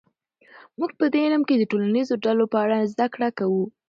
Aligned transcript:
موږ 0.77 0.91
په 0.99 1.05
دې 1.13 1.19
علم 1.25 1.41
کې 1.47 1.55
د 1.57 1.63
ټولنیزو 1.71 2.21
ډلو 2.25 2.45
په 2.53 2.57
اړه 2.65 2.89
زده 2.93 3.07
کړه 3.13 3.29
کوو. 3.39 3.63